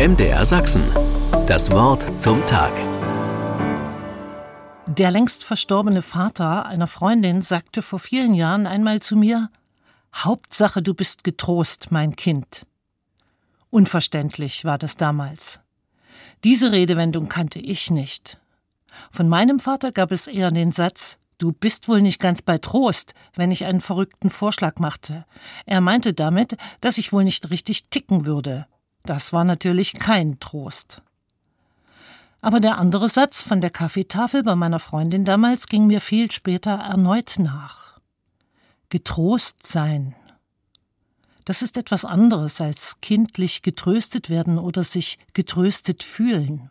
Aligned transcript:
MDR 0.00 0.46
Sachsen. 0.46 0.82
Das 1.46 1.70
Wort 1.72 2.22
zum 2.22 2.46
Tag. 2.46 2.72
Der 4.86 5.10
längst 5.10 5.44
verstorbene 5.44 6.00
Vater 6.00 6.64
einer 6.64 6.86
Freundin 6.86 7.42
sagte 7.42 7.82
vor 7.82 7.98
vielen 7.98 8.32
Jahren 8.32 8.66
einmal 8.66 9.00
zu 9.00 9.14
mir 9.14 9.50
Hauptsache 10.14 10.80
du 10.80 10.94
bist 10.94 11.22
getrost, 11.22 11.88
mein 11.90 12.16
Kind. 12.16 12.64
Unverständlich 13.68 14.64
war 14.64 14.78
das 14.78 14.96
damals. 14.96 15.60
Diese 16.44 16.72
Redewendung 16.72 17.28
kannte 17.28 17.58
ich 17.58 17.90
nicht. 17.90 18.40
Von 19.10 19.28
meinem 19.28 19.60
Vater 19.60 19.92
gab 19.92 20.12
es 20.12 20.28
eher 20.28 20.50
den 20.50 20.72
Satz 20.72 21.18
Du 21.36 21.52
bist 21.52 21.88
wohl 21.88 22.00
nicht 22.00 22.20
ganz 22.20 22.40
bei 22.40 22.56
Trost, 22.56 23.12
wenn 23.34 23.50
ich 23.50 23.66
einen 23.66 23.82
verrückten 23.82 24.30
Vorschlag 24.30 24.78
machte. 24.78 25.26
Er 25.66 25.82
meinte 25.82 26.14
damit, 26.14 26.56
dass 26.80 26.96
ich 26.96 27.12
wohl 27.12 27.24
nicht 27.24 27.50
richtig 27.50 27.90
ticken 27.90 28.24
würde. 28.24 28.66
Das 29.04 29.32
war 29.32 29.44
natürlich 29.44 29.94
kein 29.94 30.38
Trost. 30.40 31.02
Aber 32.40 32.60
der 32.60 32.78
andere 32.78 33.08
Satz 33.08 33.42
von 33.42 33.60
der 33.60 33.70
Kaffeetafel 33.70 34.42
bei 34.42 34.54
meiner 34.54 34.78
Freundin 34.78 35.24
damals 35.24 35.66
ging 35.66 35.86
mir 35.86 36.00
viel 36.00 36.30
später 36.32 36.72
erneut 36.72 37.34
nach. 37.38 37.98
Getrost 38.88 39.66
sein. 39.66 40.14
Das 41.44 41.62
ist 41.62 41.76
etwas 41.76 42.04
anderes 42.04 42.60
als 42.60 43.00
kindlich 43.00 43.62
getröstet 43.62 44.30
werden 44.30 44.58
oder 44.58 44.84
sich 44.84 45.18
getröstet 45.32 46.02
fühlen. 46.02 46.70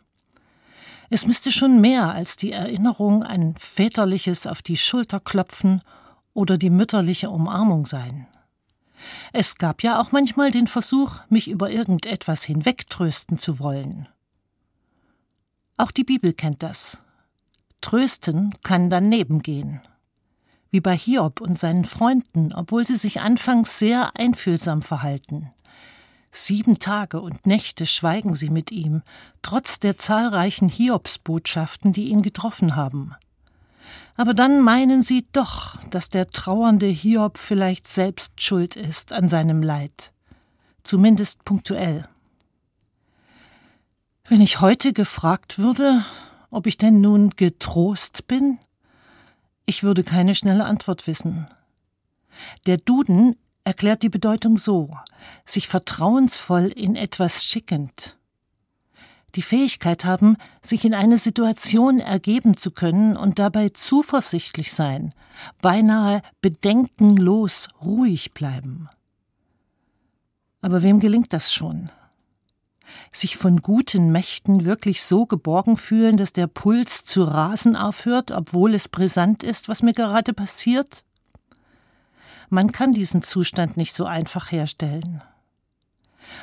Es 1.10 1.26
müsste 1.26 1.50
schon 1.50 1.80
mehr 1.80 2.12
als 2.12 2.36
die 2.36 2.52
Erinnerung 2.52 3.24
an 3.24 3.54
väterliches 3.56 4.46
auf 4.46 4.62
die 4.62 4.76
Schulter 4.76 5.18
klopfen 5.18 5.80
oder 6.34 6.56
die 6.56 6.70
mütterliche 6.70 7.30
Umarmung 7.30 7.84
sein. 7.84 8.26
Es 9.32 9.56
gab 9.56 9.82
ja 9.82 10.00
auch 10.00 10.12
manchmal 10.12 10.50
den 10.50 10.66
Versuch, 10.66 11.20
mich 11.28 11.48
über 11.48 11.70
irgendetwas 11.70 12.44
hinwegtrösten 12.44 13.38
zu 13.38 13.58
wollen. 13.58 14.08
Auch 15.76 15.90
die 15.90 16.04
Bibel 16.04 16.32
kennt 16.32 16.62
das. 16.62 16.98
Trösten 17.80 18.54
kann 18.62 18.90
daneben 18.90 19.40
gehen. 19.42 19.80
Wie 20.70 20.80
bei 20.80 20.96
Hiob 20.96 21.40
und 21.40 21.58
seinen 21.58 21.84
Freunden, 21.84 22.52
obwohl 22.52 22.84
sie 22.84 22.96
sich 22.96 23.20
anfangs 23.20 23.78
sehr 23.78 24.16
einfühlsam 24.16 24.82
verhalten. 24.82 25.50
Sieben 26.30 26.78
Tage 26.78 27.20
und 27.20 27.46
Nächte 27.46 27.86
schweigen 27.86 28.34
sie 28.34 28.50
mit 28.50 28.70
ihm, 28.70 29.02
trotz 29.42 29.80
der 29.80 29.96
zahlreichen 29.96 30.68
Hiobsbotschaften, 30.68 31.92
die 31.92 32.08
ihn 32.08 32.22
getroffen 32.22 32.76
haben. 32.76 33.14
Aber 34.16 34.34
dann 34.34 34.60
meinen 34.60 35.02
sie 35.02 35.26
doch, 35.32 35.76
dass 35.90 36.10
der 36.10 36.28
trauernde 36.28 36.86
Hiob 36.86 37.38
vielleicht 37.38 37.86
selbst 37.86 38.40
schuld 38.40 38.76
ist 38.76 39.12
an 39.12 39.28
seinem 39.28 39.62
Leid, 39.62 40.12
zumindest 40.82 41.44
punktuell. 41.44 42.04
Wenn 44.28 44.40
ich 44.40 44.60
heute 44.60 44.92
gefragt 44.92 45.58
würde, 45.58 46.04
ob 46.50 46.66
ich 46.66 46.78
denn 46.78 47.00
nun 47.00 47.30
getrost 47.30 48.26
bin, 48.26 48.58
ich 49.66 49.82
würde 49.82 50.04
keine 50.04 50.34
schnelle 50.34 50.64
Antwort 50.64 51.06
wissen. 51.06 51.48
Der 52.66 52.76
Duden 52.76 53.36
erklärt 53.64 54.02
die 54.02 54.08
Bedeutung 54.08 54.56
so 54.56 54.96
sich 55.44 55.68
vertrauensvoll 55.68 56.66
in 56.66 56.96
etwas 56.96 57.44
schickend. 57.44 58.16
Die 59.34 59.42
Fähigkeit 59.42 60.04
haben, 60.04 60.36
sich 60.62 60.84
in 60.84 60.94
eine 60.94 61.18
Situation 61.18 61.98
ergeben 61.98 62.56
zu 62.56 62.70
können 62.70 63.16
und 63.16 63.38
dabei 63.38 63.68
zuversichtlich 63.68 64.72
sein, 64.72 65.14
beinahe 65.62 66.22
bedenkenlos 66.40 67.68
ruhig 67.82 68.32
bleiben. 68.32 68.88
Aber 70.62 70.82
wem 70.82 71.00
gelingt 71.00 71.32
das 71.32 71.52
schon? 71.52 71.90
Sich 73.12 73.36
von 73.36 73.62
guten 73.62 74.10
Mächten 74.10 74.64
wirklich 74.64 75.02
so 75.02 75.26
geborgen 75.26 75.76
fühlen, 75.76 76.16
dass 76.16 76.32
der 76.32 76.48
Puls 76.48 77.04
zu 77.04 77.22
rasen 77.22 77.76
aufhört, 77.76 78.32
obwohl 78.32 78.74
es 78.74 78.88
brisant 78.88 79.42
ist, 79.42 79.68
was 79.68 79.82
mir 79.82 79.92
gerade 79.92 80.32
passiert? 80.32 81.04
Man 82.48 82.72
kann 82.72 82.92
diesen 82.92 83.22
Zustand 83.22 83.76
nicht 83.76 83.94
so 83.94 84.06
einfach 84.06 84.50
herstellen. 84.50 85.22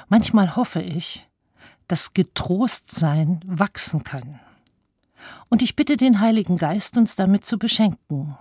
Manchmal 0.07 0.55
hoffe 0.55 0.81
ich, 0.81 1.27
dass 1.87 2.13
Getrostsein 2.13 3.39
wachsen 3.45 4.03
kann. 4.03 4.39
Und 5.49 5.61
ich 5.61 5.75
bitte 5.75 5.97
den 5.97 6.19
Heiligen 6.19 6.57
Geist, 6.57 6.97
uns 6.97 7.15
damit 7.15 7.45
zu 7.45 7.57
beschenken. 7.57 8.37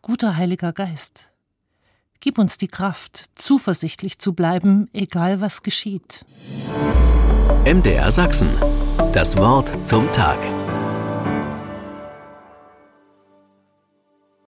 Guter 0.00 0.36
Heiliger 0.36 0.72
Geist, 0.72 1.28
gib 2.20 2.38
uns 2.38 2.58
die 2.58 2.68
Kraft, 2.68 3.26
zuversichtlich 3.34 4.18
zu 4.18 4.32
bleiben, 4.32 4.88
egal 4.92 5.40
was 5.40 5.62
geschieht. 5.62 6.24
MDR 7.64 8.10
Sachsen. 8.10 8.48
Das 9.12 9.36
Wort 9.36 9.70
zum 9.86 10.10
Tag. 10.12 10.61